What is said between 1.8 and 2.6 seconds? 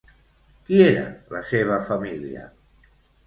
família?